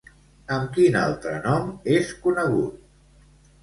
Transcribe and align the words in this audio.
Amb 0.55 0.71
quin 0.77 0.97
altre 1.03 1.35
nom 1.45 1.71
és 2.01 2.13
conegut? 2.27 2.85